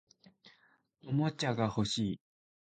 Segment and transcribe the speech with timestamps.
[1.05, 2.21] おもちゃが欲しい